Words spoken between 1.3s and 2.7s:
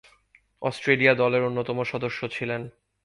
অন্যতম সদস্য ছিলেন।